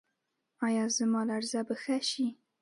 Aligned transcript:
ایا 0.67 0.85
زما 0.97 1.21
لرزه 1.29 1.59
به 1.67 1.75
ښه 1.81 1.97
شي؟ 2.09 2.27